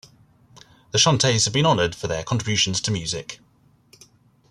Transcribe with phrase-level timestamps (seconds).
[0.89, 3.39] The Chantays have been honored for their contributions to music.